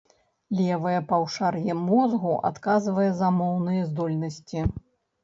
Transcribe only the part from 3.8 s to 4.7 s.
здольнасці.